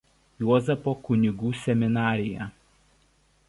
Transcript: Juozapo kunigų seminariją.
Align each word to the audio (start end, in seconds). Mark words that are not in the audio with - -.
Juozapo 0.43 0.93
kunigų 1.09 1.53
seminariją. 1.67 2.51